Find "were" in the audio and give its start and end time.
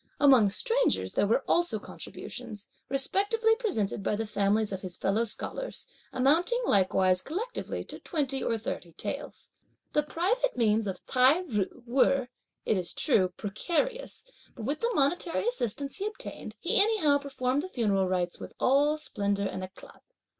1.27-1.43, 11.85-12.29